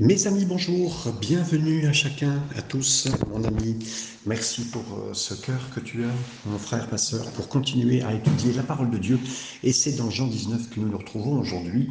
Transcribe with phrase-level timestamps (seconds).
[0.00, 3.76] Mes amis, bonjour, bienvenue à chacun, à tous, mon ami.
[4.24, 6.12] Merci pour euh, ce cœur que tu as,
[6.46, 9.20] mon frère, ma soeur, pour continuer à étudier la parole de Dieu.
[9.62, 11.90] Et c'est dans Jean 19 que nous nous retrouvons aujourd'hui.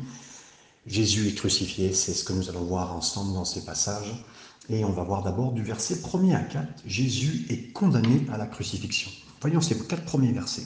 [0.87, 4.25] Jésus est crucifié, c'est ce que nous allons voir ensemble dans ces passages.
[4.69, 8.47] Et on va voir d'abord du verset 1er à 4, Jésus est condamné à la
[8.47, 9.11] crucifixion.
[9.39, 10.65] Voyons ces quatre premiers versets.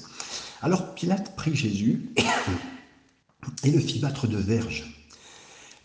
[0.62, 2.10] Alors Pilate prit Jésus
[3.66, 5.03] et le fit battre de verges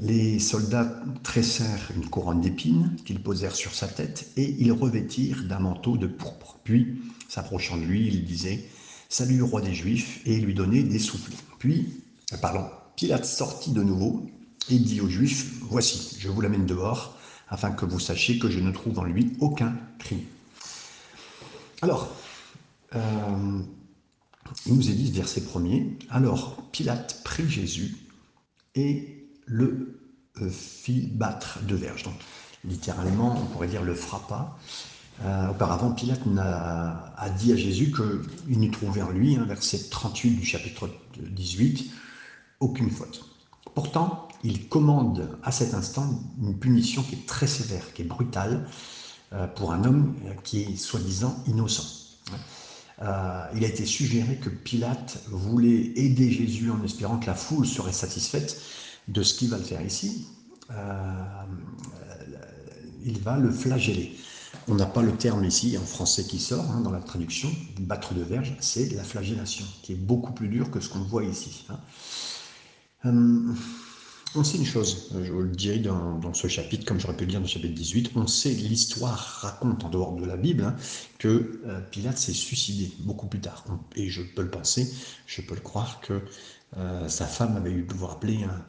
[0.00, 5.58] les soldats tressèrent une couronne d'épines qu'ils posèrent sur sa tête et ils revêtirent d'un
[5.58, 6.58] manteau de pourpre.
[6.62, 8.64] Puis, s'approchant de lui, il disait
[9.08, 11.32] Salut, roi des Juifs, et lui donnait des souffles.
[11.58, 12.02] Puis,
[12.40, 14.30] pardon, Pilate sortit de nouveau
[14.70, 18.60] et dit aux Juifs Voici, je vous l'amène dehors, afin que vous sachiez que je
[18.60, 20.22] ne trouve en lui aucun crime.
[21.82, 22.14] Alors,
[22.94, 23.60] euh,
[24.66, 27.96] il nous est dit, verset premier Alors, Pilate prit Jésus
[28.74, 29.98] et le
[30.42, 32.04] euh, fit battre de verge.
[32.04, 32.14] Donc,
[32.64, 34.56] littéralement, on pourrait dire le frappa.
[35.24, 40.30] Euh, auparavant, Pilate a, dit à Jésus qu'il n'y trouvait en lui, hein, verset 38
[40.30, 41.90] du chapitre 18,
[42.60, 43.24] aucune faute.
[43.74, 48.68] Pourtant, il commande à cet instant une punition qui est très sévère, qui est brutale,
[49.32, 52.06] euh, pour un homme qui est soi-disant innocent.
[53.00, 57.92] il a été suggéré que Pilate voulait aider Jésus en espérant que la foule serait
[57.92, 58.60] satisfaite
[59.08, 60.26] de ce qu'il va le faire ici,
[60.70, 61.44] euh,
[63.04, 64.16] il va le flageller.
[64.66, 68.14] On n'a pas le terme ici en français qui sort hein, dans la traduction, battre
[68.14, 71.66] de verge, c'est la flagellation, qui est beaucoup plus dur que ce qu'on voit ici.
[71.70, 71.80] Hein.
[73.06, 73.54] Euh,
[74.38, 77.30] on sait une chose, je vous le dirai dans, ce chapitre, comme j'aurais pu le
[77.30, 80.76] dire dans le chapitre 18, on sait, l'histoire raconte en dehors de la Bible, hein,
[81.18, 83.64] que euh, Pilate s'est suicidé beaucoup plus tard.
[83.96, 84.92] Et je peux le penser,
[85.26, 86.22] je peux le croire que
[87.06, 88.62] sa femme avait eu, vous rappeler, un,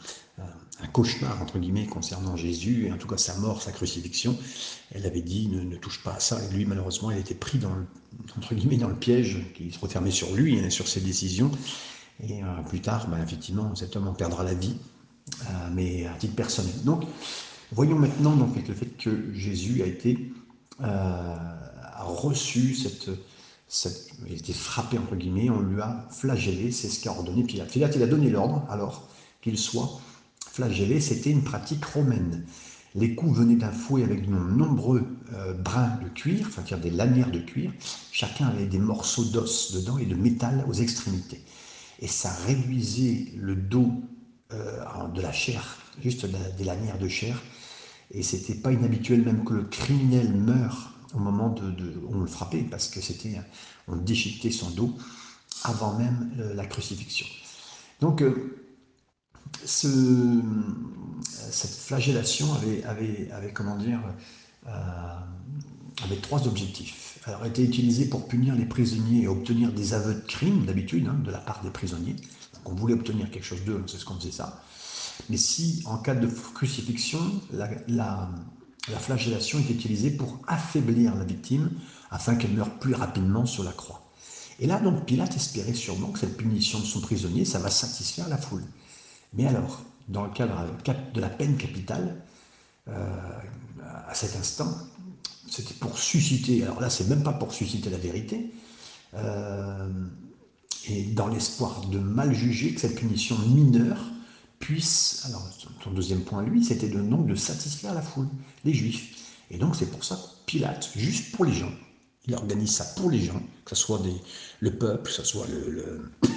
[0.82, 4.38] un cauchemar, entre guillemets, concernant Jésus, et en tout cas sa mort, sa crucifixion.
[4.92, 6.40] Elle avait dit ne, touche pas à ça.
[6.44, 7.86] Et lui, malheureusement, il était pris dans le,
[8.38, 11.52] entre guillemets, dans le piège qui se refermait sur lui, hein, sur ses décisions.
[12.28, 14.99] Et euh, plus tard, ben, effectivement, cet homme en perdra la vie, euh,
[15.74, 16.74] mais à titre personnel.
[16.84, 17.04] Donc,
[17.72, 20.32] voyons maintenant donc, le fait que Jésus a été
[20.82, 21.36] euh,
[21.94, 23.10] a reçu cette,
[23.68, 27.44] cette, il a été frappé entre guillemets, on lui a flagellé, c'est ce qu'a ordonné
[27.44, 27.70] Pilate.
[27.70, 29.10] Pilate, il a donné l'ordre alors
[29.42, 30.00] qu'il soit
[30.52, 32.46] flagellé, c'était une pratique romaine.
[32.96, 37.32] Les coups venaient d'un fouet avec de nombreux euh, brins de cuir, enfin des lanières
[37.32, 37.72] de cuir.
[38.12, 41.44] Chacun avait des morceaux d'os dedans et de métal aux extrémités.
[42.00, 44.19] Et ça réduisait le dos euh,
[44.52, 46.26] de la chair, juste
[46.58, 47.42] des lanières de chair.
[48.12, 52.64] Et c'était pas inhabituel même que le criminel meure au moment de, on le frappait,
[52.64, 53.40] parce que c'était,
[53.88, 54.96] on déchiquetait son dos
[55.64, 57.26] avant même euh, la crucifixion.
[58.00, 58.24] Donc
[59.66, 60.42] ce,
[61.28, 64.00] cette flagellation avait, avait, avait comment dire,
[64.68, 65.16] euh,
[66.04, 67.20] avait trois objectifs.
[67.28, 71.20] Elle était utilisée pour punir les prisonniers et obtenir des aveux de crime, d'habitude, hein,
[71.24, 72.16] de la part des prisonniers.
[72.70, 74.62] Donc on voulait obtenir quelque chose d'eux, c'est ce qu'on faisait ça.
[75.30, 77.20] Mais si, en cas de crucifixion,
[77.52, 78.30] la
[79.00, 81.72] flagellation est utilisée pour affaiblir la victime
[82.12, 84.04] afin qu'elle meure plus rapidement sur la croix.
[84.60, 88.30] Et là, donc, Pilate espérait sûrement que cette punition de son prisonnier, ça va satisfaire
[88.30, 88.64] la foule.
[89.34, 90.66] Mais alors, dans le cadre
[91.14, 92.22] de la peine capitale,
[92.88, 92.94] euh,
[94.08, 94.72] à cet instant,
[95.50, 98.54] c'était pour susciter, alors là, c'est même pas pour susciter la vérité,
[99.16, 99.88] euh,
[100.88, 104.00] et dans l'espoir de mal juger que cette punition mineure
[104.60, 105.48] puisse, alors
[105.84, 108.28] son deuxième point, lui, c'était de non de satisfaire la foule,
[108.66, 109.16] les juifs.
[109.52, 111.72] Et donc c'est pour ça que Pilate, juste pour les gens,
[112.28, 114.14] il organise ça pour les gens, que ce soit des,
[114.60, 116.12] le peuple, que ce soit le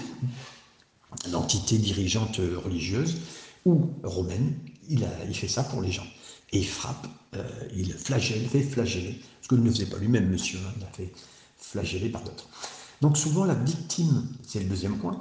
[1.30, 3.18] l'entité dirigeante religieuse
[3.64, 5.04] ou romaine, il,
[5.34, 6.06] fait ça pour les gens.
[6.52, 10.58] Et il frappe, euh, il flagelle, fait flageller, ce que ne faisait pas lui-même, monsieur,
[10.58, 11.12] hein, il a fait
[11.58, 12.48] flageller par d'autres.
[13.02, 15.20] Donc souvent la victime, c'est le deuxième point,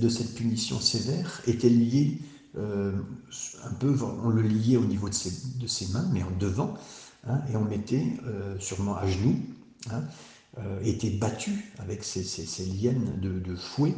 [0.00, 2.18] de cette punition sévère était liée
[2.56, 2.92] euh,
[3.64, 5.14] un peu, on le liait au niveau de
[5.66, 6.72] ses, mains, mais en devant,
[7.28, 9.36] hein, et on mettait euh, sûrement à genoux,
[9.90, 10.04] hein,
[10.58, 13.94] euh, était battu avec ces, ces, lianes de, fouet.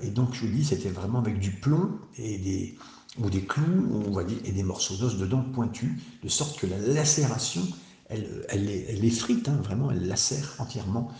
[0.00, 2.78] Et donc, je vous dis, c'était vraiment avec du plomb et des,
[3.18, 5.90] ou des clous, on va dire, et des morceaux d'os dedans pointus,
[6.22, 7.62] de sorte que la lacération,
[8.08, 11.12] elle, elle, elle effrite, hein, vraiment, elle lacère entièrement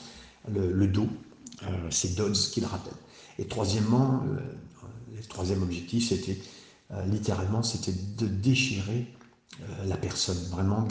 [0.49, 1.09] le, dos.
[1.63, 2.95] Euh, c'est Dodds qui le rappelle.
[3.39, 4.23] Et troisièmement,
[5.15, 6.39] le troisième objectif, c'était
[7.07, 9.07] littéralement, c'était de déchirer
[9.85, 10.87] la personne, vraiment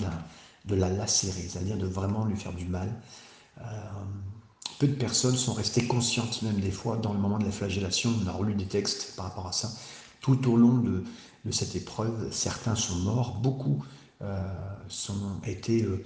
[0.66, 2.94] de la, lacérer, c'est-à-dire de vraiment lui faire du mal.
[3.62, 3.64] Euh,
[4.80, 8.12] peu de personnes sont restées conscientes, même des fois, dans le moment de la flagellation.
[8.24, 9.72] On a relu des textes par rapport à ça,
[10.22, 11.04] tout au long de,
[11.52, 12.30] cette épreuve.
[12.32, 14.05] Certains sont morts, beaucoup euh,
[14.88, 16.04] sont été euh,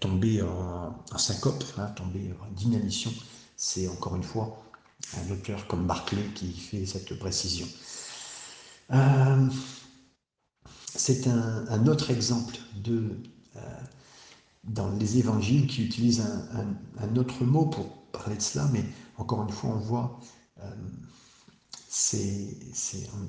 [0.00, 3.12] tombés en, syncope, hein, tombés d'inanition.
[3.56, 4.62] C'est encore une fois
[5.16, 7.66] un auteur comme Barclay qui fait cette précision.
[8.92, 9.48] Euh,
[10.94, 13.20] c'est un, autre exemple de,
[14.64, 16.22] dans les évangiles qui utilise
[17.00, 18.84] un, autre mot pour parler de cela, mais
[19.16, 20.20] encore une fois, on voit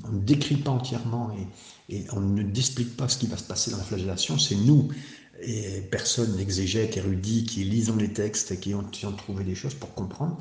[0.03, 1.31] on ne décrit pas entièrement
[1.89, 4.37] et, on ne explique pas ce qui va se passer dans la flagellation.
[4.37, 4.89] C'est nous,
[5.41, 8.83] et personne exégète, érudit, qui lisons les textes, qui ont,
[9.17, 10.37] trouvé des choses pour comprendre.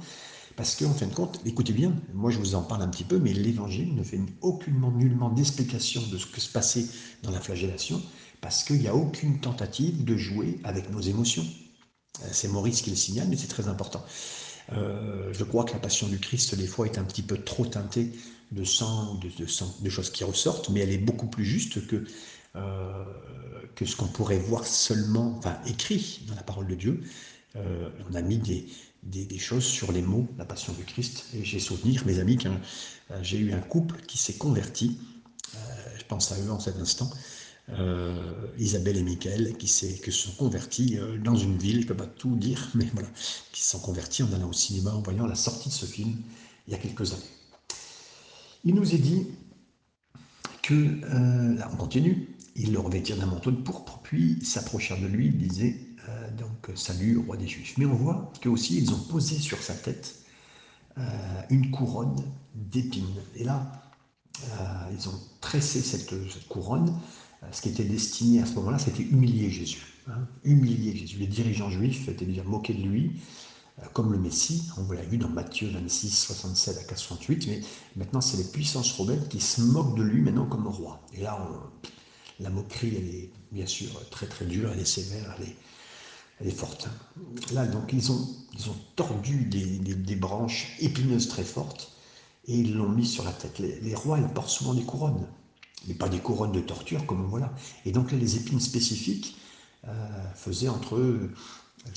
[0.56, 3.18] Parce qu'en fin de compte, écoutez bien, moi je vous en parle un petit peu,
[3.20, 6.86] mais l'évangile ne fait aucunement, nullement d'explication de ce que se passait
[7.22, 8.02] dans la flagellation,
[8.40, 11.46] parce qu'il n'y a aucune tentative de jouer avec nos émotions.
[12.24, 14.04] Euh, c'est Maurice qui le signale, mais c'est très important.
[14.72, 17.66] Euh, je crois que la passion du Christ, des fois, est un petit peu trop
[17.66, 18.12] teintée
[18.52, 22.04] de sang, de, de, choses qui ressortent, mais elle est beaucoup plus juste que,
[22.56, 23.04] euh,
[23.74, 27.02] que ce qu'on pourrait voir seulement, écrit dans la parole de Dieu.
[27.56, 28.66] Euh, on a mis des,
[29.02, 31.26] des, choses sur les mots, la passion du Christ.
[31.34, 32.48] Et j'ai souvenir, mes amis, que
[33.22, 34.98] j'ai eu un couple qui s'est converti,
[35.98, 37.10] je pense à eux en cet instant,
[37.70, 41.96] euh, Isabelle et Michael, qui, se sont convertis euh, dans une ville, je ne peux
[41.96, 43.08] pas tout dire, mais voilà,
[43.52, 46.16] qui se sont convertis en allant au cinéma, en voyant la sortie de ce film
[46.66, 47.22] il y a quelques années.
[48.64, 49.26] Il nous est dit
[50.62, 55.06] que, euh, là on continue, il le revêtirent d'un manteau de pourpre, puis s'approchèrent de
[55.06, 55.84] lui, il disait
[56.38, 57.76] donc salut au roi des Juifs.
[57.76, 60.20] Mais on voit que aussi ils ont posé sur sa tête
[61.50, 62.16] une couronne
[62.54, 63.04] d'épines.
[63.36, 63.70] Et là,
[64.90, 66.98] ils ont tressé cette couronne
[67.52, 69.86] ce qui était destiné à ce moment-là, c'était humilier Jésus.
[70.08, 71.18] Hein, humilier Jésus.
[71.18, 73.12] Les dirigeants juifs étaient déjà moqués de lui,
[73.80, 74.64] euh, comme le Messie.
[74.76, 77.46] On l'a vu dans Matthieu 26, 67 à 68.
[77.46, 77.60] Mais
[77.96, 81.00] maintenant, c'est les puissances romaines qui se moquent de lui maintenant comme roi.
[81.14, 81.48] Et là,
[82.40, 85.36] la moquerie, elle est bien sûr très très dure, elle est sévère,
[86.40, 86.88] elle est, forte.
[87.52, 91.92] Là, donc, ils ont, ils ont tordu des, branches épineuses très fortes
[92.46, 93.58] et ils l'ont mis sur la tête.
[93.58, 95.26] Les rois, ils portent souvent des couronnes
[95.86, 97.52] mais pas des couronnes de torture comme voilà.
[97.84, 99.36] Et donc là, les épines spécifiques
[99.86, 101.30] euh, faisaient entre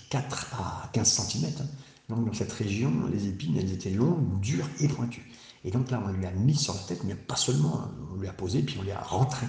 [0.09, 1.45] 4 à 15 cm.
[1.45, 1.65] Hein.
[2.09, 5.31] Donc dans cette région, les épines, elles étaient longues, dures et pointues.
[5.63, 7.91] Et donc là, on lui a mis sur la tête, mais pas seulement, hein.
[8.13, 9.45] on lui a posé, puis on lui a rentré.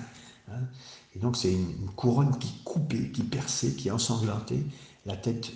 [0.48, 0.60] Hein.
[1.14, 4.64] Et donc c'est une, couronne qui coupait, qui perçait, qui ensanglantait
[5.06, 5.52] la tête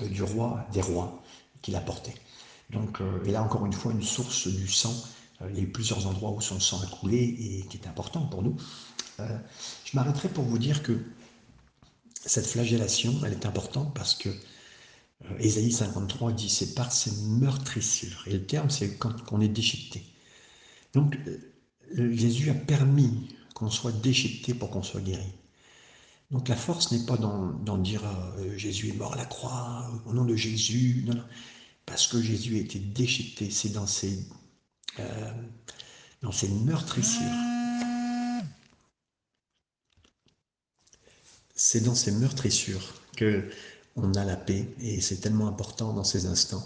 [0.00, 1.22] euh, du roi des rois
[1.62, 2.14] qui la portait.
[2.70, 4.94] Donc, euh, et là encore une fois, une source du sang
[5.48, 8.22] il y a eu plusieurs endroits où son sang a coulé et qui est important
[8.26, 8.56] pour nous.
[9.20, 9.38] Euh,
[9.84, 10.98] je m'arrêterai pour vous dire que
[12.24, 18.24] cette flagellation, elle est importante parce que euh, Ésaïe 53 dit c'est par ses meurtrissures.
[18.26, 20.04] Et le terme, c'est quand on est déchiqueté.
[20.94, 21.18] Donc,
[21.94, 25.32] Jésus a permis qu'on soit déchiqueté pour qu'on soit guéri.
[26.30, 28.02] Donc la force n'est pas dans, dire
[28.56, 31.24] Jésus est mort à la croix, au nom de Jésus, non, non.
[31.84, 34.18] Parce que Jésus a été déchiqueté, c'est dans ses
[35.00, 35.32] euh,
[36.22, 37.22] dans ces meurtrissures.
[41.54, 43.48] C'est dans ces meurtrissures que
[43.96, 46.64] on a la paix et c'est tellement important dans ces instants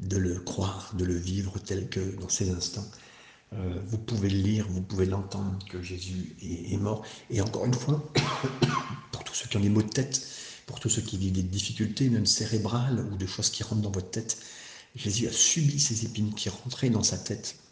[0.00, 2.86] de le croire, de le vivre tel que dans ces instants.
[3.54, 7.04] Euh, vous pouvez le lire, vous pouvez l'entendre que Jésus est, mort.
[7.30, 8.12] Et encore une fois,
[9.12, 10.28] pour tous ceux qui ont des maux de tête,
[10.66, 13.90] pour tous ceux qui vivent des difficultés, même cérébrales ou de choses qui rentrent dans
[13.90, 14.38] votre tête,
[14.94, 17.67] Jésus a subi ces épines qui rentraient dans sa tête euh,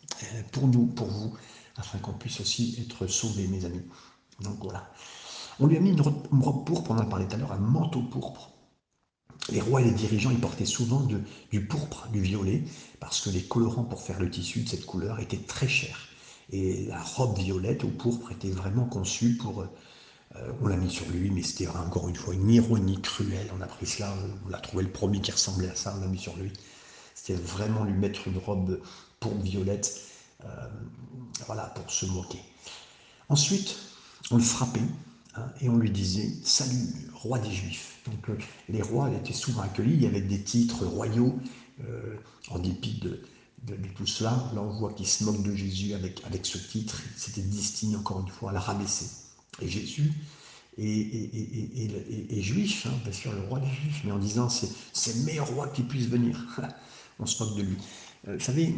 [0.52, 1.34] pour nous, pour vous,
[1.76, 3.82] afin qu'on puisse aussi être sauvés, mes amis.
[4.40, 4.90] Donc voilà.
[5.58, 8.02] On lui a mis une robe pourpre, on en parlait tout à l'heure, un manteau
[8.02, 8.50] pourpre.
[9.50, 11.06] Les rois et les dirigeants, ils portaient souvent
[11.50, 12.64] du pourpre, du violet,
[13.00, 16.08] parce que les colorants pour faire le tissu de cette couleur étaient très chers.
[16.50, 19.62] Et la robe violette ou pourpre était vraiment conçue pour...
[19.62, 23.50] Euh, on l'a mis sur lui, mais c'était encore une fois une ironie cruelle.
[23.56, 24.12] On a pris cela,
[24.48, 26.52] on a trouvé le premier qui ressemblait à ça, on l'a mis sur lui.
[27.14, 28.80] C'était vraiment lui mettre une robe
[29.20, 30.00] pour violette,
[30.44, 30.68] euh,
[31.46, 32.40] voilà, pour se moquer.
[33.28, 33.76] Ensuite,
[34.30, 34.80] on le frappait
[35.34, 38.00] hein, et on lui disait Salut, roi des Juifs.
[38.06, 41.38] Donc euh, les rois étaient souvent accueillis, avait des titres royaux,
[41.84, 42.16] euh,
[42.48, 43.22] en dépit de,
[43.96, 44.30] tout cela.
[44.54, 47.02] Là, on voit qu'il se moque de Jésus avec, avec ce titre.
[47.16, 49.06] C'était destiné encore une fois à la rabaisser.
[49.60, 50.12] Et Jésus
[50.78, 55.22] est, juif, hein, bien sûr, le roi des Juifs, mais en disant c'est, c'est le
[55.22, 56.38] meilleur roi qui puisse venir.
[57.18, 57.76] on se moque de lui.
[58.26, 58.74] vous savez,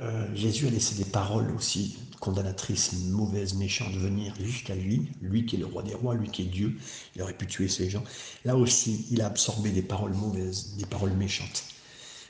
[0.00, 5.56] euh, Jésus a laissé des paroles aussi condamnatrices, mauvaises, méchantes venir jusqu'à lui, lui qui
[5.56, 6.76] est le roi des rois, lui qui est Dieu,
[7.14, 8.04] il aurait pu tuer ces gens.
[8.44, 11.64] Là aussi, il a absorbé des paroles mauvaises, des paroles méchantes.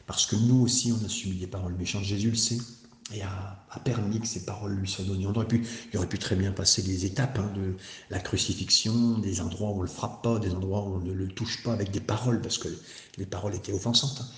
[0.07, 2.05] Parce que nous aussi, on a subi des paroles méchantes.
[2.05, 2.59] Jésus le sait.
[3.15, 5.27] et a, permis que ces paroles lui soient données.
[5.27, 7.77] On pu, il aurait pu très bien passer des étapes hein, de
[8.11, 11.13] la crucifixion, des endroits où on ne le frappe pas, des endroits où on ne
[11.13, 12.69] le touche pas avec des paroles, parce que
[13.17, 14.21] les paroles étaient offensantes.
[14.21, 14.29] Hein.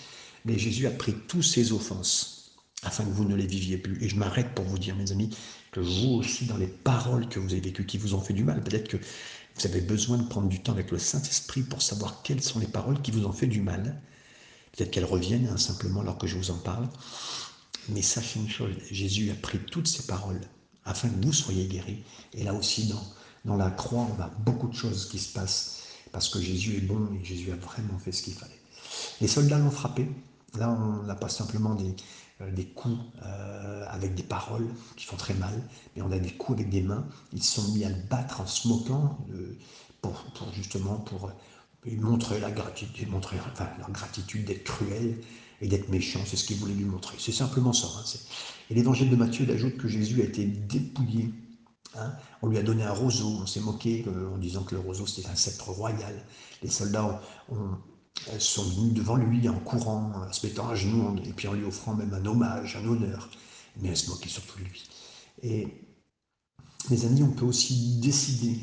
[0.44, 2.39] Mais Jésus a pris tous ces offenses
[2.82, 4.02] afin que vous ne les viviez plus.
[4.02, 5.37] Et je m'arrête pour vous dire, mes amis,
[5.72, 8.44] que vous aussi, dans les paroles que vous avez vécues, qui vous ont fait du
[8.44, 12.22] mal, peut-être que vous avez besoin de prendre du temps avec le Saint-Esprit pour savoir
[12.22, 14.00] quelles sont les paroles qui vous ont fait du mal.
[14.72, 16.88] Peut-être qu'elles reviennent hein, simplement alors que je vous en parle.
[17.88, 20.40] Mais sachez une chose, Jésus a pris toutes ces paroles
[20.84, 22.02] afin que vous soyez guéris.
[22.34, 23.02] Et là aussi, dans,
[23.44, 25.80] dans la croix, on a beaucoup de choses qui se passent
[26.12, 28.60] parce que Jésus est bon et Jésus a vraiment fait ce qu'il fallait.
[29.20, 30.08] Les soldats l'ont frappé.
[30.58, 31.94] Là, on n'a pas simplement des,
[32.49, 35.62] des coups euh, avec des paroles qui font très mal,
[35.94, 37.06] mais on a des coups avec des mains.
[37.32, 39.56] Ils se sont mis à le battre en se moquant euh,
[40.00, 41.30] pour, justement pour
[41.87, 43.37] montrer la gratitude, montrer
[43.78, 45.18] leur gratitude d'être cruel
[45.61, 46.20] et d'être méchant.
[46.26, 47.16] C'est ce qu'ils voulaient lui montrer.
[47.18, 47.88] C'est simplement ça.
[47.99, 48.04] Hein,
[48.70, 51.30] et l'évangile de Matthieu ajoute que Jésus a été dépouillé.
[51.97, 52.12] Hein.
[52.40, 53.28] On lui a donné un roseau.
[53.42, 56.25] On s'est moqué en disant que le roseau c'était un sceptre royal.
[56.62, 57.20] Les soldats
[57.50, 57.76] ont,
[58.28, 61.54] elles sont venues devant lui en courant, en se mettant à genoux, et puis en
[61.54, 63.30] lui offrant même un hommage, un honneur.
[63.80, 64.88] Mais elles se moquaient surtout de lui.
[65.42, 65.68] Et
[66.90, 68.58] mes amis, on peut aussi décider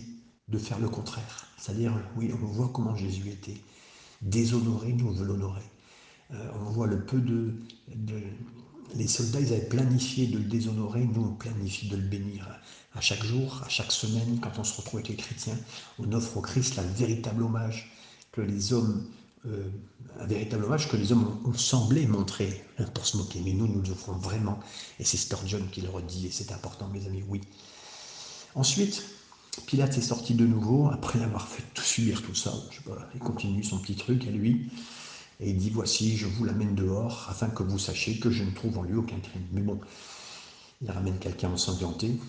[0.47, 1.47] de faire le contraire.
[1.57, 3.59] C'est-à-dire, oui, on voit comment Jésus était
[4.21, 5.63] déshonoré, nous on veut l'honorer.
[6.31, 7.53] Euh, on voit le peu de,
[8.95, 12.47] Les soldats, ils avaient planifié de le déshonorer, nous on planifie de le bénir.
[12.95, 15.57] À chaque jour, à chaque semaine, quand on se retrouve avec les chrétiens,
[15.99, 17.91] on offre au Christ un véritable hommage
[18.31, 19.05] que les hommes
[19.46, 19.70] euh,
[20.20, 23.39] un véritable hommage que les hommes ont, semblé montrer hein, pour se moquer.
[23.44, 24.60] Mais nous, nous le offrons vraiment.
[25.00, 27.41] Et c'est Sturgeon qui le redit, et c'est important, mes amis, oui.
[28.56, 29.03] Ensuite,
[29.67, 32.53] Pilate est sorti de nouveau, après avoir fait subir tout ça.
[33.13, 34.72] Il continue son petit truc à lui.
[35.39, 38.51] Et il dit Voici, je vous l'amène dehors, afin que vous sachiez que je ne
[38.51, 39.46] trouve en lui aucun crime.
[39.51, 39.79] Mais bon,
[40.82, 42.20] il ramène quelqu'un ensanglanté,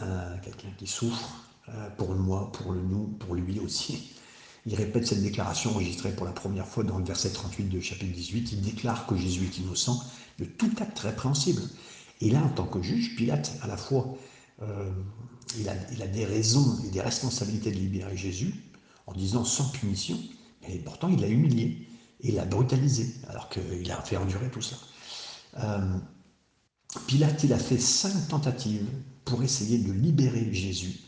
[0.00, 1.28] euh, quelqu'un qui souffre,
[1.68, 4.12] euh, pour moi, pour le nous, pour lui aussi
[4.66, 8.12] il répète cette déclaration enregistrée pour la première fois dans le verset 38 de chapitre
[8.12, 8.52] 18.
[8.52, 10.02] Il déclare que Jésus est innocent
[10.40, 11.62] de tout acte répréhensible.
[12.20, 14.16] Et là, en tant que juge, Pilate, à la fois,
[14.62, 14.90] euh,
[15.56, 18.54] il, a, des raisons et des responsabilités de libérer Jésus,
[19.06, 20.18] en disant sans punition,
[20.62, 21.86] mais pourtant il l'a humilié
[22.20, 24.76] et l'a brutalisé, alors qu'il a fait endurer tout ça.
[25.58, 25.96] Euh,
[27.06, 28.88] Pilate, il a fait cinq tentatives
[29.24, 31.05] pour essayer de libérer Jésus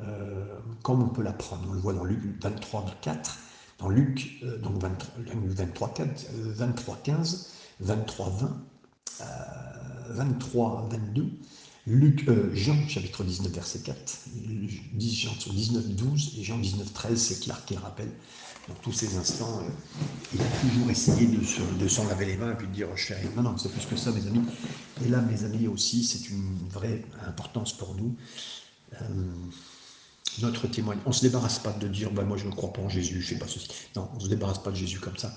[0.00, 0.44] euh,
[0.82, 1.66] comme on peut l'apprendre.
[1.68, 3.38] On le voit dans Luc 23, 4,
[3.78, 8.64] dans Luc, euh, donc 23, 4, 23, 15, 23, 20,
[10.10, 11.26] 23, 22,
[11.86, 14.18] Luc, euh, Jean chapitre 19, verset 4,
[14.98, 18.10] Jean 19, 12 et Jean 19, 13, c'est Clark qui le rappelle.
[18.68, 19.60] Dans tous ces instants,
[20.32, 23.14] il a toujours essayé de, s'en laver les mains et puis de dire je fais
[23.16, 23.28] rien.
[23.36, 24.44] Non, non, c'est plus que ça, mes amis.
[25.04, 28.16] Et là, mes amis aussi, c'est une vraie importance pour nous
[30.40, 31.04] notre témoignage.
[31.06, 33.20] On ne se débarrasse pas de dire bah, moi je ne crois pas en Jésus,
[33.20, 33.68] je ne sais pas ceci.
[33.96, 35.34] Non, on ne se débarrasse pas de Jésus comme ça.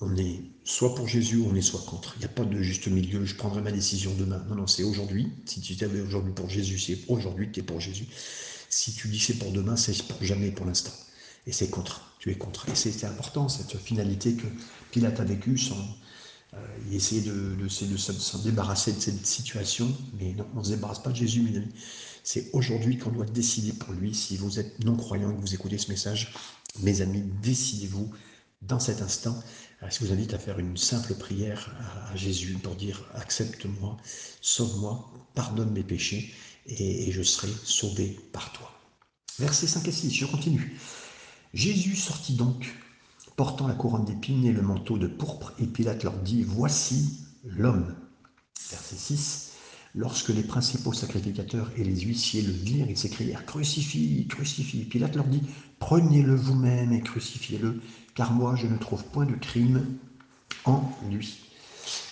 [0.00, 2.14] On est soit pour Jésus on est soit contre.
[2.16, 4.44] Il n'y a pas de juste milieu, je prendrai ma décision demain.
[4.48, 5.32] Non, non, c'est aujourd'hui.
[5.46, 8.06] Si tu t'avais aujourd'hui pour Jésus, c'est aujourd'hui que tu es pour Jésus.
[8.68, 10.92] Si tu dis c'est pour demain, c'est pour jamais pour l'instant.
[11.46, 12.02] Et c'est contre.
[12.18, 12.68] Tu es contre.
[12.68, 14.46] Et c'est important, cette finalité que
[14.90, 15.76] Pilate a vécue sans.
[16.54, 16.56] Euh,
[16.88, 21.02] il essayait de, de s'en débarrasser de cette situation, mais non, on ne se débarrasse
[21.02, 21.72] pas de Jésus, mes amis.
[22.24, 24.14] C'est aujourd'hui qu'on doit décider pour lui.
[24.14, 26.32] Si vous êtes non-croyant et que vous écoutez ce message,
[26.80, 28.10] mes amis, décidez-vous
[28.62, 29.40] dans cet instant.
[29.88, 31.74] Je vous invite à faire une simple prière
[32.10, 33.96] à Jésus pour dire accepte-moi,
[34.40, 36.34] sauve-moi, pardonne mes péchés
[36.66, 38.72] et, je serai sauvé par toi.
[39.38, 40.78] Versets 5 et 6, je continue.
[41.54, 42.74] Jésus sortit donc,
[43.36, 47.94] portant la couronne d'épines et le manteau de pourpre, et Pilate leur dit Voici l'homme.
[48.70, 49.47] Verset 6
[49.98, 54.84] Lorsque les principaux sacrificateurs et les huissiers le virent, ils s'écrièrent Crucifie, crucifie.
[54.84, 55.42] Pilate leur dit
[55.80, 57.80] Prenez-le vous-même et crucifiez-le,
[58.14, 59.84] car moi je ne trouve point de crime
[60.64, 61.40] en lui.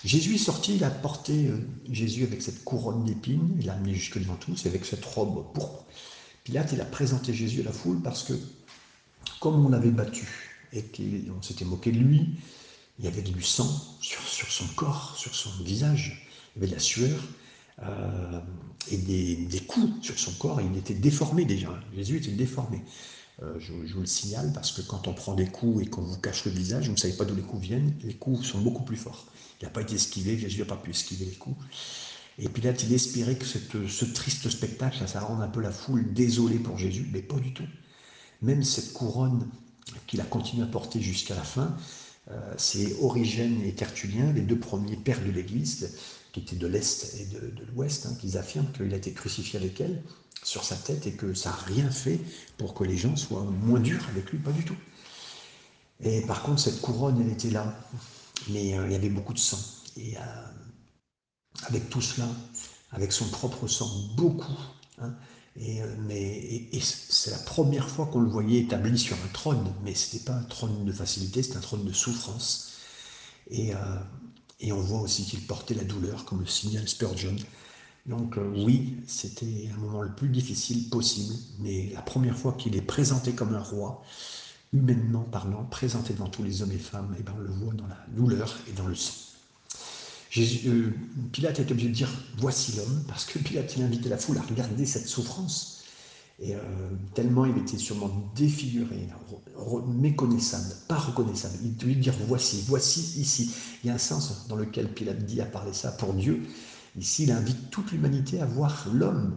[0.04, 3.94] Jésus est sorti, il a porté euh, Jésus avec cette couronne d'épines, il l'a amené
[3.94, 5.84] jusque devant tous, avec cette robe pourpre.
[6.42, 8.32] Pilate, il a présenté Jésus à la foule parce que,
[9.38, 10.26] comme on l'avait battu
[10.72, 12.30] et qu'on s'était moqué de lui,
[12.98, 16.26] il y avait du sang sur, sur son corps, sur son visage,
[16.56, 17.22] il y avait de la sueur,
[17.82, 18.40] euh,
[18.90, 20.60] et des, coups sur son corps.
[20.60, 21.68] Il était déformé déjà.
[21.94, 22.82] Jésus était déformé.
[23.42, 26.18] Euh, je, vous le signale parce que quand on prend des coups et qu'on vous
[26.18, 28.84] cache le visage, vous ne savez pas d'où les coups viennent, les coups sont beaucoup
[28.84, 29.26] plus forts.
[29.60, 31.56] Il n'a pas été esquivé, Jésus n'a pas pu esquiver les coups.
[32.38, 35.70] Et puis là, il espérait que ce triste spectacle, ça, ça rende un peu la
[35.70, 37.66] foule désolée pour Jésus, mais pas du tout.
[38.42, 39.48] Même cette couronne
[40.06, 41.76] qu'il a continué à porter jusqu'à la fin,
[42.30, 45.94] euh, c'est Origène et Tertullien, les deux premiers pères de l'Église,
[46.36, 49.80] qui étaient de l'Est et de, l'Ouest, hein, qui affirment qu'il a été crucifié avec
[49.80, 50.02] elle
[50.42, 52.20] sur sa tête et que ça n'a rien fait
[52.58, 54.76] pour que les gens soient moins durs avec lui, pas du tout.
[56.00, 57.74] Et par contre, cette couronne, elle était là,
[58.50, 59.58] mais euh, il y avait beaucoup de sang.
[59.96, 60.20] Et euh,
[61.62, 62.28] avec tout cela,
[62.92, 64.58] avec son propre sang, beaucoup.
[64.98, 65.14] Hein,
[65.58, 69.94] et, euh, mais, c'est la première fois qu'on le voyait établi sur un trône, mais
[69.94, 72.74] ce n'était pas un trône de facilité, c'était un trône de souffrance.
[73.50, 73.72] Et,
[74.60, 77.36] et on voit aussi qu'il portait la douleur, comme le signale Spurgeon.
[78.06, 82.82] Donc oui, c'était un moment le plus difficile possible, mais la première fois qu'il est
[82.82, 84.04] présenté comme un roi,
[84.72, 87.74] humainement parlant, présenté devant tous les hommes et femmes, et eh ben on le voit
[87.74, 89.14] dans la douleur et dans le sang.
[90.30, 90.94] Jésus, euh,
[91.32, 94.38] Pilate est obligé de dire voici l'homme, parce que Pilate il a invité la foule
[94.38, 95.75] à regarder cette souffrance.
[96.38, 96.58] Et euh,
[97.14, 99.08] tellement il était sûrement défiguré,
[99.88, 101.54] méconnaissable, pas reconnaissable.
[101.62, 103.54] Il devait dire voici, voici ici.
[103.82, 106.42] Il y a un sens dans lequel Pilate dit à parler ça pour Dieu.
[106.98, 109.36] Ici, il invite toute l'humanité à voir l'homme,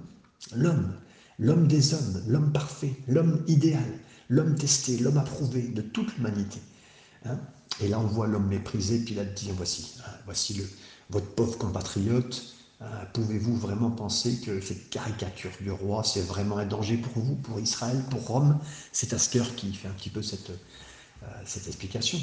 [0.56, 0.94] l'homme,
[1.39, 6.60] l'homme des hommes, l'homme parfait, l'homme idéal, l'homme testé, l'homme approuvé de toute l'humanité.
[7.25, 7.38] Hein?
[7.82, 10.63] et là, on voit l'homme méprisé, Pilate dit, voici, hein, voici le,
[11.10, 12.56] votre pauvre compatriote,
[13.13, 17.59] Pouvez-vous vraiment penser que cette caricature du roi, c'est vraiment un danger pour vous, pour
[17.59, 18.57] Israël, pour Rome?
[18.93, 20.51] C'est Asker qui fait un petit peu cette,
[21.24, 22.17] euh, cette explication.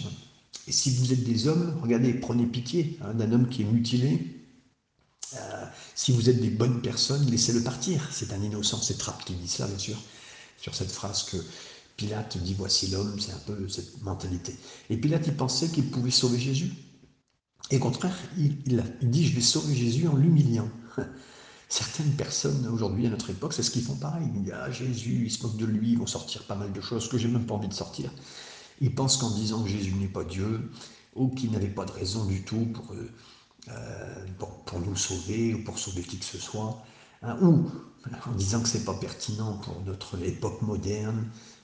[0.67, 4.47] Et si vous êtes des hommes, regardez, prenez pitié d'un homme qui est mutilé.
[5.35, 8.09] Euh, si vous êtes des bonnes personnes, laissez-le partir.
[8.11, 10.01] C'est un innocent, c'est Trapp qui dit cela, bien sûr,
[10.57, 11.37] sur cette phrase que
[11.97, 14.57] Pilate dit voici l'homme, c'est un peu cette mentalité.
[14.89, 16.73] Et Pilate, il pensait qu'il pouvait sauver Jésus.
[17.71, 20.69] Et au contraire, il, dit je vais sauver Jésus en l'humiliant.
[21.69, 24.29] Certaines personnes aujourd'hui à notre époque, c'est ce qu'ils font pareil.
[24.35, 26.81] Ils disent ah Jésus, ils se moquent de lui, ils vont sortir pas mal de
[26.81, 28.11] choses que j'ai même pas envie de sortir.
[28.81, 30.71] Ils pensent qu'en disant que Jésus n'est pas Dieu,
[31.17, 32.95] ou qu'il n'avait pas de raison du tout pour,
[33.69, 34.27] euh,
[34.67, 36.83] pour, nous sauver, ou pour sauver qui que ce soit,
[37.23, 37.69] hein, ou
[38.27, 41.56] en disant que c'est pas pertinent pour notre époque moderne, euh,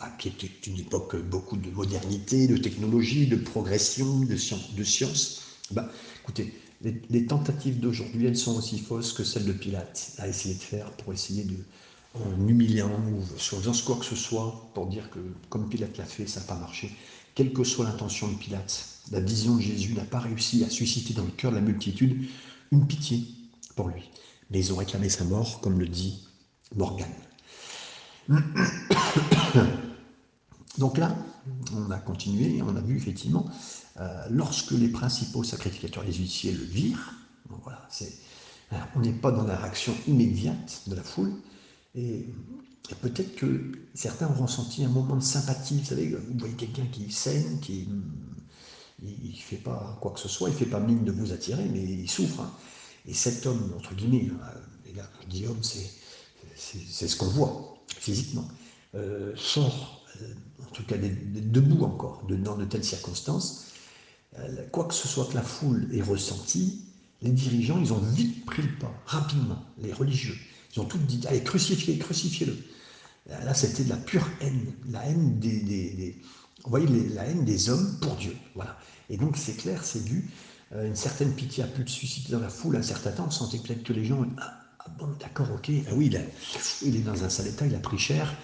[0.00, 5.42] ah, qui était une époque beaucoup de modernité, de technologie, de progression, de science.
[5.70, 5.88] Bah,
[6.22, 10.60] écoutez, les, tentatives d'aujourd'hui, elles sont aussi fausses que celles de Pilate à essayer de
[10.60, 11.56] faire pour essayer de,
[12.14, 16.26] en humiliant ou faisant quoi que ce soit pour dire que comme Pilate l'a fait,
[16.26, 16.90] ça n'a pas marché.
[17.34, 21.14] Quelle que soit l'intention de Pilate, la vision de Jésus n'a pas réussi à susciter
[21.14, 22.26] dans le cœur de la multitude
[22.72, 23.26] une pitié
[23.76, 24.10] pour lui.
[24.50, 26.26] Mais ils ont réclamé sa mort, comme le dit
[26.74, 27.08] Morgan.
[30.78, 31.14] Donc là,
[31.74, 33.46] on a continué, on a vu effectivement,
[34.00, 37.12] euh, lorsque les principaux sacrificateurs, les huissiers, le virent,
[37.62, 37.86] voilà,
[38.96, 41.32] on n'est pas dans la réaction immédiate de la foule,
[41.94, 42.26] et,
[43.00, 47.10] peut-être que certains auront senti un moment de sympathie, vous savez, vous voyez quelqu'un qui
[47.10, 47.88] saigne, qui
[49.02, 51.82] il fait pas quoi que ce soit, il fait pas mine de vous attirer, mais
[51.82, 52.40] il souffre.
[52.40, 52.52] Hein.
[53.06, 54.46] Et cet homme, entre guillemets, hein,
[54.86, 55.08] et là
[56.54, 58.48] c'est ce qu'on voit, physiquement,
[58.94, 63.68] euh, sort, euh, en tout cas debout encore, dans de telles circonstances,
[64.38, 66.82] euh, quoi que ce soit que la foule ait ressenti,
[67.22, 70.36] les dirigeants, ils ont vite pris le pas, rapidement, les religieux.
[70.74, 72.56] Ils ont tout dit, allez, crucifiez, crucifiez-le.
[73.28, 76.18] Là, c'était de la pure haine, la haine des,
[76.64, 78.36] vous voyez, la haine des hommes pour Dieu.
[78.56, 78.76] Voilà.
[79.08, 80.28] Et donc, c'est clair, c'est vu.
[80.74, 83.26] une certaine pitié a pu susciter dans la foule un certain temps.
[83.28, 84.26] On sentait peut-être que les gens,
[84.84, 85.70] ah, bon, d'accord, ok.
[85.88, 86.10] Ah oui,
[86.82, 88.34] il, est dans un sale état, il a pris cher.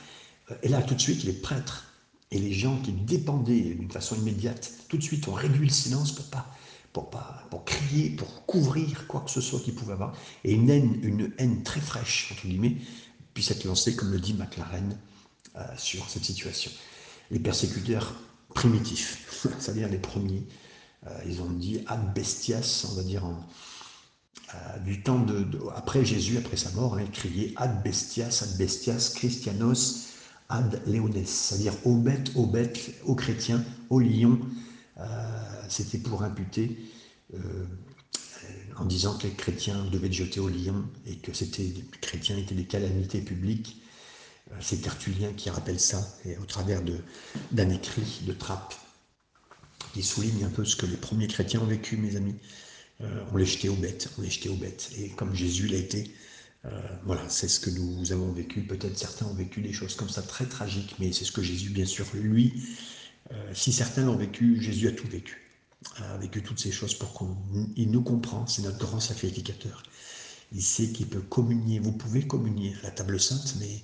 [0.50, 1.92] Euh, et là, tout de suite, les prêtres
[2.30, 6.12] et les gens qui dépendaient d'une façon immédiate, tout de suite, ont réduit le silence
[6.12, 6.46] pour pas,
[6.92, 10.14] pour pas, pour crier, pour couvrir quoi que ce soit qu'ils pouvaient avoir.
[10.44, 12.76] Et une haine, une haine très fraîche, entre guillemets,
[13.34, 14.96] puisse être lancée, comme le dit McLaren,
[15.56, 16.70] euh, sur cette situation.
[17.30, 18.14] Les persécuteurs
[18.54, 19.26] primitifs,
[19.58, 20.46] c'est-à-dire les premiers,
[21.06, 23.44] euh, ils ont dit ad bestias, on va dire en,
[24.54, 25.46] euh, du temps de,
[25.76, 30.08] après Jésus, après sa mort, hein, il criait ad bestias, ad bestias, christianos,
[30.48, 34.40] ad leones, c'est-à-dire aux bêtes, aux bêtes, aux chrétiens, aux lions.
[34.98, 35.04] Euh,
[35.68, 36.78] c'était pour imputer,
[37.34, 37.66] euh,
[38.76, 42.38] en disant que les chrétiens devaient être jetés aux lions et que c'était, les chrétiens
[42.38, 43.82] étaient des calamités publiques.
[44.60, 46.80] C'est Tertullien qui rappelle ça, et au travers
[47.52, 48.74] d'un écrit de Trappe,
[49.92, 52.34] qui souligne un peu ce que les premiers chrétiens ont vécu, mes amis.
[53.00, 54.90] Euh, on les jetait aux bêtes, on les jetait aux bêtes.
[54.98, 56.12] Et comme Jésus l'a été,
[56.64, 56.70] euh,
[57.04, 58.62] voilà, c'est ce que nous avons vécu.
[58.62, 61.70] Peut-être certains ont vécu des choses comme ça très tragiques, mais c'est ce que Jésus,
[61.70, 62.52] bien sûr, lui,
[63.32, 65.48] euh, si certains l'ont vécu, Jésus a tout vécu,
[65.96, 67.12] a vécu toutes ces choses pour
[67.74, 68.46] qu'il nous comprend.
[68.46, 69.82] C'est notre grand sacrificateur.
[70.52, 71.78] Il sait qu'il peut communier.
[71.78, 73.82] Vous pouvez communier à la table sainte, mais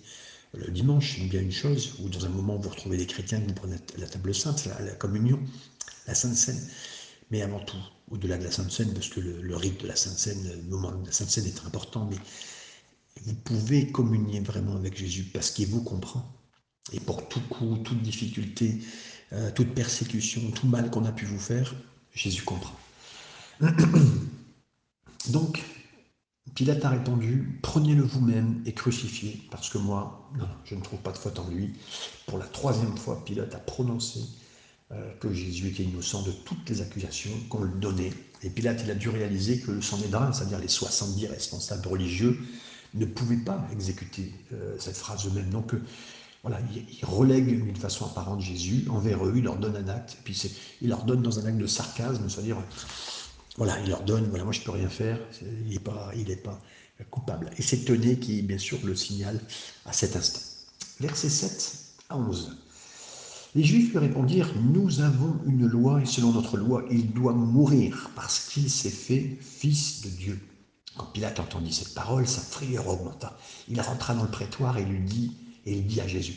[0.55, 3.55] le dimanche, c'est bien une chose, ou dans un moment vous retrouvez des chrétiens, vous
[3.55, 5.39] prenez la table sainte, la, la communion,
[6.07, 6.61] la sainte scène.
[7.31, 7.77] Mais avant tout,
[8.15, 10.93] au-delà de la Sainte Seine, parce que le, rite de la Sainte Seine, le moment
[10.93, 12.17] de la Sainte Seine est important, mais
[13.23, 16.25] vous pouvez communier vraiment avec Jésus parce qu'il vous comprend.
[16.93, 18.79] Et pour tout coup, toute difficulté,
[19.33, 21.75] euh, toute persécution, tout mal qu'on a pu vous faire,
[22.13, 22.79] Jésus comprend.
[25.31, 25.63] Donc,
[26.55, 30.31] Pilate a répondu, prenez-le vous-même et crucifiez, parce que moi,
[30.65, 31.73] je ne trouve pas de faute en lui.
[32.27, 34.21] Pour la troisième fois, Pilate a prononcé
[35.21, 38.13] que Jésus était innocent de toutes les accusations qu'on lui donnait.
[38.43, 42.39] Et Pilate, il a dû réaliser que le Sanhédrin, c'est-à-dire les 70 responsables religieux,
[42.95, 45.51] ne pouvaient pas exécuter euh, cette phrase eux-mêmes.
[45.51, 45.75] Donc,
[46.45, 50.23] voilà, il, relègue d'une façon apparente Jésus envers eux, il leur donne un acte, et
[50.25, 50.41] puis
[50.83, 52.59] il leur donne dans un acte de sarcasme, c'est-à-dire,
[53.57, 56.13] voilà, il leur donne, voilà, moi je ne peux rien faire, il n'est pas,
[56.45, 57.51] pas coupable.
[57.57, 59.41] Et c'est Tené qui, bien sûr, le signale
[59.87, 60.43] à cet instant.
[61.01, 61.77] Verset 7
[62.11, 62.64] à 11.
[63.57, 68.11] Les Juifs lui répondirent, Nous avons une loi, et selon notre loi, il doit mourir,
[68.17, 70.41] parce qu'il s'est fait fils de Dieu.
[70.97, 73.39] Quand Pilate entendit cette parole, sa frayeur augmenta.
[73.69, 75.37] Il rentra dans le prétoire et lui dit,
[75.67, 76.35] et il dit à Jésus,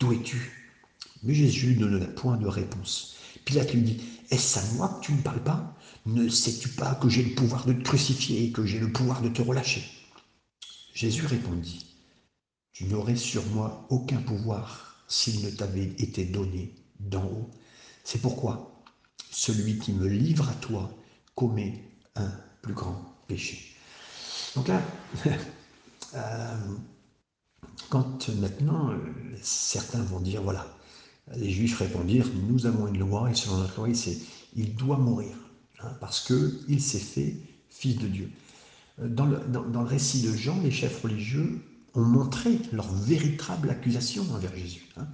[0.00, 0.74] D'où es-tu?
[1.22, 3.16] Mais Jésus ne donna point de réponse.
[3.44, 5.76] Pilate lui dit, Est-ce à moi que tu ne parles pas?
[6.04, 9.22] Ne sais-tu pas que j'ai le pouvoir de te crucifier et que j'ai le pouvoir
[9.22, 9.84] de te relâcher?
[10.94, 11.86] Jésus répondit,
[12.72, 17.50] Tu n'aurais sur moi aucun pouvoir s'il ne t'avait été donné d'en haut.
[18.04, 18.82] C'est pourquoi
[19.30, 20.90] celui qui me livre à toi
[21.34, 21.82] commet
[22.14, 22.30] un
[22.62, 23.58] plus grand péché.
[24.54, 24.80] Donc là,
[26.14, 26.56] euh,
[27.90, 28.94] quand maintenant,
[29.42, 30.66] certains vont dire, voilà,
[31.34, 33.88] les juifs répondirent, nous avons une loi, et selon notre loi,
[34.54, 35.36] il doit mourir,
[35.80, 37.36] hein, parce qu'il s'est fait
[37.68, 38.30] fils de Dieu.
[38.98, 41.60] Dans le, dans, le, récit de Jean, les chefs religieux
[41.96, 44.86] ont montré leur véritable accusation envers Jésus.
[44.96, 45.06] Hein.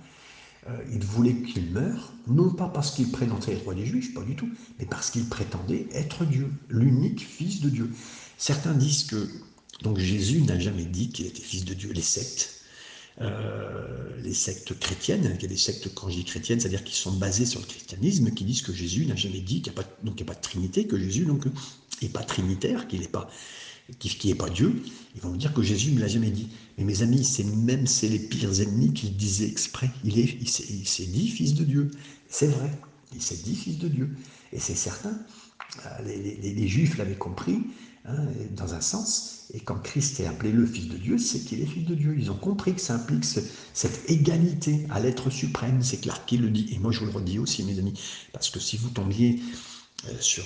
[0.68, 4.22] Euh, ils voulaient qu'il meure, non pas parce qu'il prétendait être roi des Juifs, pas
[4.22, 7.90] du tout, mais parce qu'il prétendait être Dieu, l'unique fils de Dieu.
[8.38, 9.28] Certains disent que
[9.82, 11.92] donc Jésus n'a jamais dit qu'il était fils de Dieu.
[11.92, 12.62] Les sectes
[13.20, 17.44] euh, les sectes chrétiennes, il y a des sectes, quand chrétiennes, c'est-à-dire qui sont basées
[17.44, 20.34] sur le christianisme, qui disent que Jésus n'a jamais dit qu'il n'y a, a, pas
[20.34, 21.26] de Trinité, que Jésus
[22.00, 23.28] n'est pas trinitaire, qu'il n'est pas,
[23.98, 24.82] qui n'est pas Dieu.
[25.14, 26.48] Ils vont dire que Jésus ne l'a jamais dit.
[26.78, 29.90] Mais mes amis, c'est même c'est les pires ennemis qui le disaient exprès.
[30.04, 31.90] Il est, il s'est dit fils de Dieu.
[32.28, 32.70] C'est vrai,
[33.14, 34.10] il s'est dit fils de Dieu.
[34.52, 35.18] Et c'est certain.
[35.86, 37.58] Euh, les, Juifs l'avaient compris.
[38.04, 39.44] Hein, dans un sens.
[39.54, 42.16] Et quand Christ est appelé le Fils de Dieu, c'est qu'il est Fils de Dieu.
[42.18, 45.80] Ils ont compris que ça implique cette égalité à l'être suprême.
[45.84, 46.68] C'est clair qu'il le dit.
[46.72, 47.94] Et moi, je vous le redis aussi, mes amis,
[48.32, 49.40] parce que si vous tombiez
[50.08, 50.42] euh, sur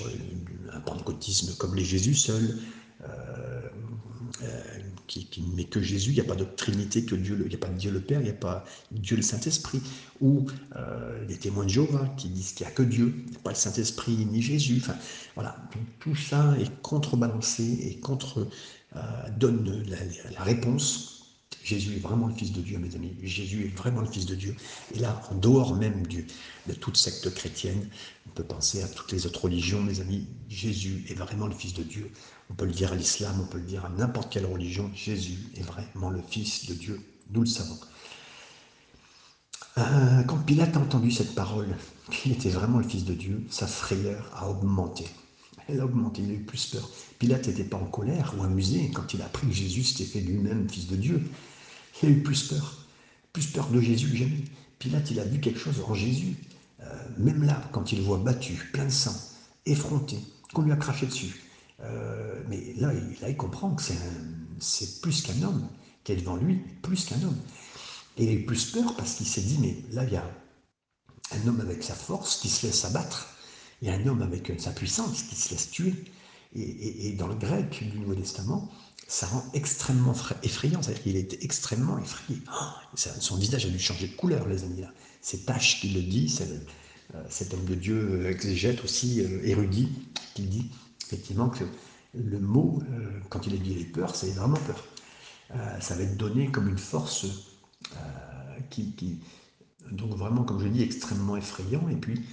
[0.70, 2.58] un pentecôtisme comme les Jésus seuls,
[5.06, 7.54] qui, qui, mais que Jésus, il n'y a pas de Trinité, que Dieu, il n'y
[7.54, 9.80] a pas de Dieu le Père, il n'y a pas Dieu le Saint-Esprit,
[10.20, 13.56] ou euh, les témoins de Jéhovah qui disent qu'il n'y a que Dieu, pas le
[13.56, 14.78] Saint-Esprit ni Jésus.
[14.80, 14.96] Enfin,
[15.34, 15.56] voilà,
[16.00, 18.48] tout ça est contrebalancé et contre
[19.36, 19.84] donne
[20.32, 21.12] la, réponse.
[21.64, 23.16] Jésus est vraiment le Fils de Dieu, mes amis.
[23.22, 24.54] Jésus est vraiment le Fils de Dieu.
[24.94, 27.88] Et là, en dehors même de toute secte chrétienne,
[28.28, 30.26] on peut penser à toutes les autres religions, mes amis.
[30.48, 32.10] Jésus est vraiment le Fils de Dieu.
[32.50, 34.90] On peut le dire à l'islam, on peut le dire à n'importe quelle religion.
[34.94, 37.00] Jésus est vraiment le Fils de Dieu.
[37.30, 37.78] Nous le savons.
[39.78, 41.76] Euh, quand Pilate a entendu cette parole,
[42.10, 45.04] qu'il était vraiment le Fils de Dieu, sa frayeur a augmenté.
[45.68, 46.88] Elle a augmenté, il a eu plus peur.
[47.18, 50.20] Pilate n'était pas en colère ou amusé quand il a appris que Jésus s'était fait
[50.20, 51.22] lui-même Fils de Dieu.
[52.02, 52.86] Il a eu plus peur.
[53.32, 54.44] Plus peur de Jésus que jamais.
[54.78, 56.36] Pilate, il a vu quelque chose en Jésus.
[56.82, 59.14] Euh, même là, quand il le voit battu, plein de sang,
[59.64, 60.18] effronté,
[60.52, 61.34] qu'on lui a craché dessus,
[61.82, 62.92] euh, mais là
[63.28, 63.82] il, comprend que
[64.58, 65.68] c'est plus qu'un homme
[66.04, 67.38] qui est devant lui, plus qu'un homme.
[68.16, 70.30] Et il a eu plus peur parce qu'il s'est dit, mais là, il y a
[71.32, 73.28] un homme avec sa force qui se laisse abattre,
[73.86, 75.94] a un homme avec sa puissance qui se laisse tuer.
[76.54, 78.70] Et, dans le grec du Nouveau Testament,
[79.08, 82.40] ça rend extrêmement effrayant, c'est-à-dire qu'il était extrêmement effrayé.
[82.50, 84.80] Oh, son visage a dû changer de couleur, les amis.
[84.80, 84.92] Là.
[85.20, 86.34] C'est Tache qui le dit,
[87.14, 89.90] euh, cet homme de Dieu euh, exégète aussi, érudit,
[90.34, 90.70] qui dit
[91.06, 91.64] effectivement que
[92.14, 94.84] le mot, euh, quand il est dit les peurs, c'est vraiment peur.
[95.54, 97.26] Euh, ça va être donné comme une force
[97.92, 99.20] euh, qui,
[99.90, 101.88] donc vraiment, comme je dis, extrêmement effrayant.
[101.88, 102.24] Et puis,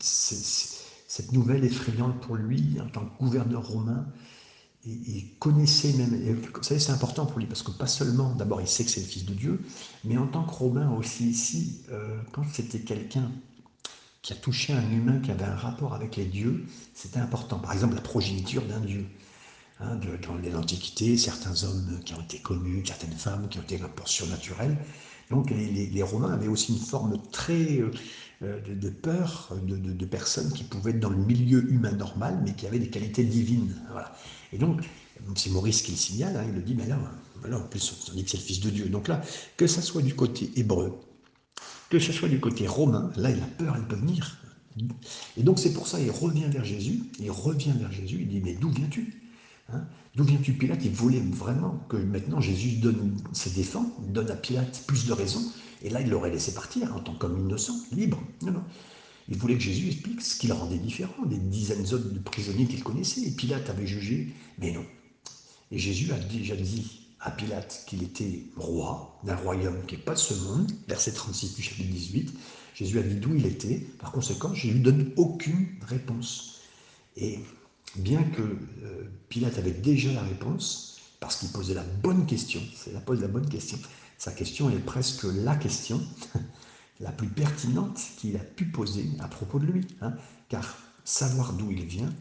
[0.00, 4.06] cette nouvelle effrayante pour lui, en tant que gouverneur romain,
[4.84, 6.14] il connaissait même,
[6.54, 9.00] vous savez, c'est important pour lui, parce que pas seulement, d'abord, il sait que c'est
[9.00, 9.60] le Fils de Dieu,
[10.04, 11.82] mais en tant que Romain aussi ici,
[12.32, 13.30] quand c'était quelqu'un
[14.24, 17.58] qui a touché un humain qui avait un rapport avec les dieux, c'était important.
[17.58, 19.04] Par exemple, la progéniture d'un dieu.
[19.80, 23.88] Hein, dans l'Antiquité, certains hommes qui ont été connus, certaines femmes qui ont été un
[23.88, 24.78] peu surnaturelles.
[25.30, 27.80] Donc les, Romains avaient aussi une forme très,
[28.42, 32.66] euh, de, peur de, personnes qui pouvaient être dans le milieu humain normal, mais qui
[32.66, 33.74] avaient des qualités divines.
[33.90, 34.16] Voilà.
[34.54, 34.88] Et donc,
[35.34, 36.98] c'est Maurice qui le signale, hein, il le dit, mais là,
[37.52, 38.86] en plus, on dit que c'est le Fils de Dieu.
[38.86, 39.20] Donc là,
[39.58, 40.98] que ça soit du côté hébreu,
[41.94, 44.36] que ce soit du côté romain, là, il a peur, elle peut venir.
[45.36, 48.40] Et donc, c'est pour ça, il revient vers Jésus, il revient vers Jésus, il dit,
[48.40, 49.22] mais d'où viens-tu
[49.72, 49.84] hein?
[50.16, 50.84] D'où viens-tu, Pilate?
[50.84, 55.52] Il voulait vraiment que maintenant Jésus donne ses défenses, donne à Pilate plus de raisons,
[55.82, 58.20] et là, il l'aurait laissé partir en tant qu'homme innocent, libre.
[58.42, 58.64] Non, non.
[59.28, 62.66] Il voulait que Jésus explique ce qui le rendait différent des dizaines d'autres de prisonniers
[62.66, 63.22] qu'il connaissait.
[63.22, 64.84] Et Pilate avait jugé, mais non.
[65.70, 70.12] Et Jésus a déjà dit à Pilate qu'il était roi d'un royaume qui n'est pas
[70.12, 72.34] de ce monde, verset 36 du chapitre 18.
[72.74, 73.78] Jésus a dit d'où il était.
[73.98, 76.60] Par conséquent, je ne lui donne aucune réponse.
[77.16, 77.40] Et
[77.96, 82.92] bien que euh, Pilate avait déjà la réponse, parce qu'il posait la bonne question, c'est
[82.92, 83.78] la pose la bonne question,
[84.18, 86.00] sa question est presque la question
[87.00, 89.86] la plus pertinente qu'il a pu poser à propos de lui.
[90.02, 90.12] Hein.
[90.48, 92.12] car savoir d'où il vient,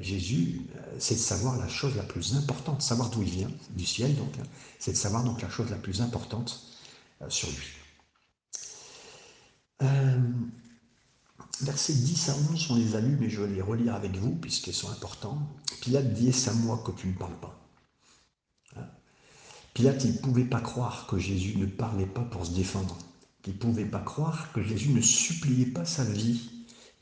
[0.00, 3.84] Jésus, euh, c'est de savoir la chose la plus importante, savoir d'où il vient, du
[3.84, 4.46] ciel donc, hein.
[4.78, 6.62] c'est de savoir donc la chose la plus importante
[7.22, 7.66] euh, sur lui.
[11.60, 14.34] versets 10 à 11, on les a lus, mais je vais les relire avec vous,
[14.34, 15.38] puisqu'ils sont importants.
[15.82, 17.60] Pilate dit Est-ce à moi que tu ne parles pas?
[18.76, 18.86] Hein?
[19.74, 22.96] Pilate, il ne pouvait pas croire que Jésus ne parlait pas pour se défendre.
[23.46, 26.50] Il ne pouvait pas croire que Jésus ne suppliait pas sa vie,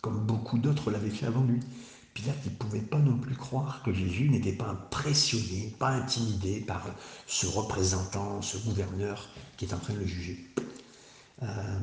[0.00, 1.60] comme beaucoup d'autres l'avaient fait avant lui.
[2.18, 6.61] Pilate, il ne pouvait pas non plus croire que Jésus n'était pas impressionné, pas intimidé
[6.61, 6.85] par
[7.28, 10.52] ce représentant, ce gouverneur qui est en train de le juger.
[11.44, 11.78] Euh,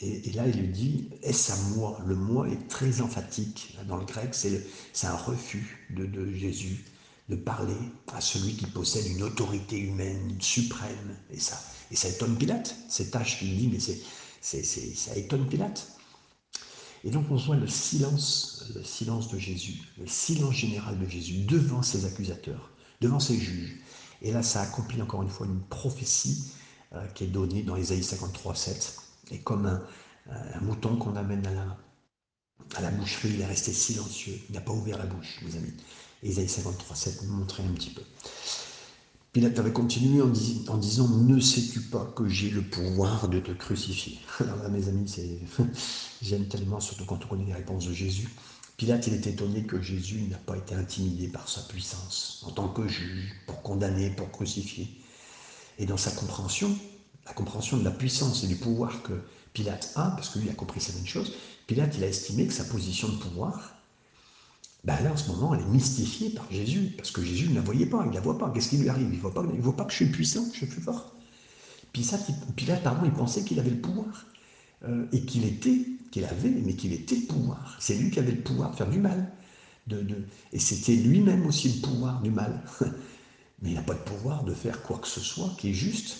[0.00, 2.00] et, là, il lui dit, est-ce à moi?
[2.06, 3.78] Le moi est très emphatique.
[3.86, 6.84] Dans le grec, c'est un refus de, Jésus
[7.28, 7.78] de parler
[8.12, 11.16] à celui qui possède une autorité humaine suprême.
[11.30, 11.56] Et ça,
[11.92, 12.74] ça étonne Pilate.
[12.88, 13.78] C'est tâche qu'il dit, mais
[14.40, 15.99] ça étonne Pilate.
[17.04, 21.44] Et donc on voit le silence, le silence de Jésus, le silence général de Jésus
[21.44, 23.78] devant ses accusateurs, devant ses juges.
[24.22, 26.52] Et là, ça accomplit encore une fois une prophétie
[26.92, 28.96] euh, qui est donnée dans Ésaïe 53, 7.
[29.30, 31.46] Et comme un, mouton qu'on amène
[32.76, 35.72] à la, boucherie, il est resté silencieux, il n'a pas ouvert la bouche, mes amis.
[36.22, 38.02] Ésaïe 53, 7 nous un petit peu.
[39.32, 40.26] Pilate avait continué en,
[40.76, 44.18] disant Ne sais-tu pas que j'ai le pouvoir de te crucifier?
[44.40, 45.14] Alors là, mes amis,
[46.22, 48.28] j'aime tellement, surtout quand on connaît les réponses de Jésus.
[48.76, 52.68] Pilate, il est étonné que Jésus n'a pas été intimidé par sa puissance en tant
[52.68, 54.88] que juge, pour condamner, pour crucifier.
[55.78, 56.76] Et dans sa compréhension,
[57.24, 59.12] la compréhension de la puissance et du pouvoir que
[59.52, 61.34] Pilate a, parce que lui a compris cette même chose,
[61.68, 63.79] Pilate, il a estimé que sa position de pouvoir,
[64.84, 67.60] ben là, en ce moment, elle est mystifiée par Jésus, parce que Jésus ne la
[67.60, 68.50] voyait pas, il ne la voit pas.
[68.50, 69.08] Qu'est-ce qui lui arrive?
[69.10, 71.14] Il ne voit, pas, voit pas que je suis puissant, je suis fort.
[72.02, 72.18] Ça,
[72.56, 74.26] Pilate, pardon, il pensait qu'il avait le pouvoir,
[74.84, 77.76] euh, et qu'il était, qu'il avait, mais qu'il était le pouvoir.
[77.78, 79.30] C'est lui qui avait le pouvoir de faire du mal.
[79.86, 80.06] De,
[80.52, 82.62] et c'était lui-même aussi le pouvoir du mal.
[83.62, 86.16] mais il n'a pas de pouvoir de faire quoi que ce soit qui est juste,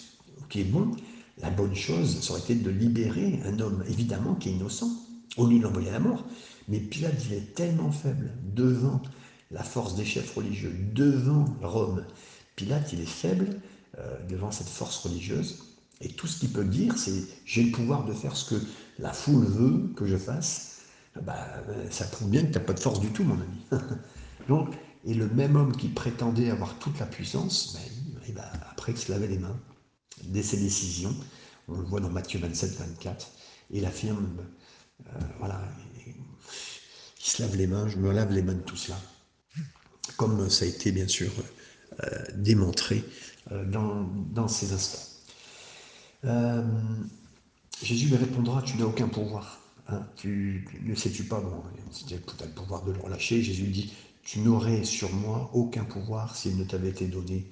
[0.49, 0.91] qui est bon.
[1.39, 4.91] La bonne chose, ça aurait été de libérer un homme, évidemment, qui est innocent,
[5.39, 6.25] au lieu de l'envoyer à la mort.
[6.69, 9.03] Mais Pilate, il est tellement faible devant
[9.51, 12.05] la force des chefs religieux, devant Rome.
[12.57, 13.61] Pilate, il est faible
[13.99, 15.59] euh, devant cette force religieuse.
[16.01, 18.63] Et tout ce qu'il peut dire, c'est j'ai le pouvoir de faire ce que
[18.99, 20.83] la foule veut que je fasse.
[21.23, 21.37] Bah,
[21.91, 23.83] ça prouve bien que tu n'as pas de force du tout, mon ami.
[24.49, 24.69] Donc,
[25.05, 27.79] et le même homme qui prétendait avoir toute la puissance,
[28.35, 29.59] bah, après il se lavait les mains,
[30.25, 31.15] dès ses décisions,
[31.69, 33.33] on le voit dans Matthieu 27, 24,
[33.71, 34.29] il affirme,
[35.07, 35.61] euh, voilà,
[37.21, 38.99] il se lave les mains, je me lave les mains de tout cela.
[40.17, 41.31] Comme ça a été bien sûr
[42.03, 43.05] euh, démontré
[43.53, 45.07] euh, dans, ces instants.
[46.25, 46.65] Euh,
[47.83, 49.61] Jésus lui répondra, tu n'as aucun pouvoir.
[49.89, 50.07] Hein.
[50.17, 51.63] tu, ne sais-tu pas, bon,
[52.07, 53.43] tu as le pouvoir de le relâcher.
[53.43, 57.51] Jésus dit, tu n'aurais sur moi aucun pouvoir s'il ne t'avait été donné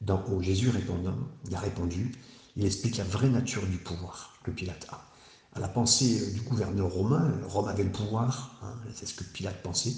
[0.00, 0.42] d'en haut.
[0.42, 1.18] Jésus répondant,
[1.48, 2.12] il a répondu,
[2.56, 5.09] il explique la vraie nature du pouvoir que Pilate a
[5.54, 7.32] à la pensée euh, du gouverneur romain.
[7.48, 9.94] Rome avait le pouvoir, hein, c'est ce que Pilate pensait.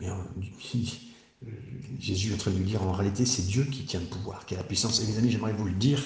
[0.00, 0.14] Mais euh,
[1.98, 4.46] Jésus est en train de lui dire en réalité, c'est Dieu qui tient le pouvoir,
[4.46, 5.00] qui a la puissance.
[5.00, 6.02] Et mes amis, j'aimerais vous le dire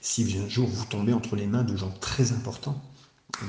[0.00, 2.82] si un jour vous tombez entre les mains de gens très importants,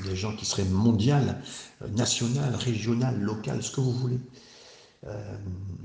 [0.06, 1.42] des gens qui seraient mondial,
[1.82, 4.20] euh, national, régional, local, ce que vous voulez.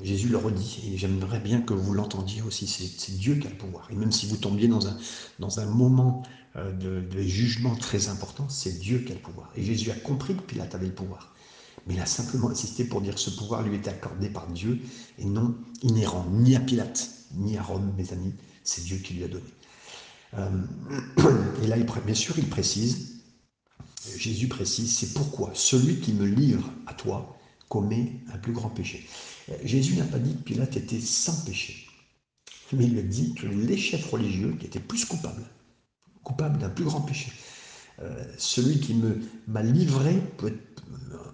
[0.02, 3.56] Jésus le redit, et j'aimerais bien que vous l'entendiez aussi, c'est Dieu qui a le
[3.56, 3.88] pouvoir.
[3.90, 4.96] Et même si vous tombiez dans un,
[5.40, 6.22] dans un moment
[6.56, 9.50] euh, de, jugements très importants, c'est Dieu qui a le pouvoir.
[9.56, 11.34] Et Jésus a compris que Pilate avait le pouvoir.
[11.86, 14.78] Mais il a simplement insisté pour dire que ce pouvoir lui était accordé par Dieu
[15.18, 18.34] et non inhérent ni à Pilate, ni à Rome, mes amis.
[18.62, 19.44] C'est Dieu qui lui a donné.
[20.34, 20.48] Euh,
[21.62, 23.14] et là, bien sûr, il précise
[24.16, 27.37] Jésus précise, c'est pourquoi celui qui me livre à toi
[27.68, 29.06] commet un plus grand péché.
[29.64, 31.86] Jésus n'a pas dit que Pilate était sans péché,
[32.72, 35.44] mais il a dit que les chefs religieux qui étaient plus coupables,
[36.22, 37.32] coupables d'un plus grand péché.
[38.00, 38.94] Euh, celui qui
[39.48, 40.82] m'a livré peut être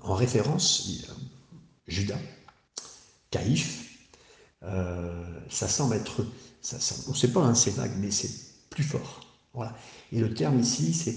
[0.03, 1.05] en référence
[1.87, 2.19] Judas,
[3.31, 3.85] Caïphe,
[4.63, 6.25] euh, ça semble être,
[6.63, 8.31] ça, on ne sait pas, hein, c'est vague, mais c'est
[8.71, 9.21] plus fort.
[9.53, 9.77] Voilà.
[10.13, 11.17] Et le terme ici, c'est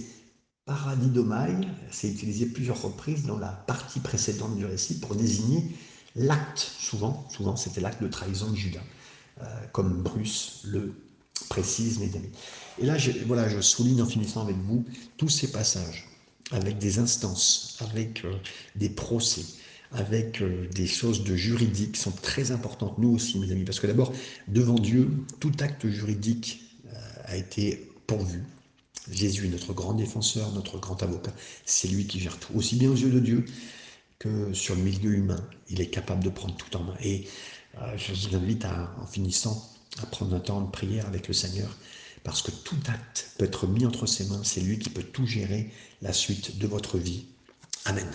[0.67, 1.55] paradidomai,
[1.89, 5.63] c'est utilisé plusieurs reprises dans la partie précédente du récit pour désigner
[6.15, 8.83] l'acte, souvent, souvent c'était l'acte de trahison de Judas,
[9.41, 10.93] euh, comme Bruce le
[11.49, 12.29] précise, mes amis.
[12.79, 14.83] Et là, je, voilà, je souligne en finissant avec vous
[15.15, 16.09] tous ces passages,
[16.51, 18.33] avec des instances, avec euh,
[18.75, 19.45] des procès,
[19.93, 23.79] avec euh, des choses de juridique qui sont très importantes, nous aussi, mes amis, parce
[23.79, 24.11] que d'abord,
[24.49, 26.63] devant Dieu, tout acte juridique
[27.25, 28.41] a été pourvu,
[29.11, 31.33] Jésus est notre grand défenseur, notre grand avocat.
[31.65, 33.45] C'est lui qui gère tout, aussi bien aux yeux de Dieu
[34.19, 35.41] que sur le milieu humain.
[35.69, 36.95] Il est capable de prendre tout en main.
[37.01, 37.27] Et
[37.81, 39.69] euh, je vous invite en finissant
[40.01, 41.75] à prendre un temps de prière avec le Seigneur,
[42.23, 44.41] parce que tout acte peut être mis entre ses mains.
[44.43, 47.25] C'est lui qui peut tout gérer la suite de votre vie.
[47.85, 48.09] Amen.